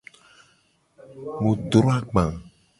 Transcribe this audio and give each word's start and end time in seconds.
Mu 1.41 1.51
dro 1.69 1.87
agba. 1.97 2.23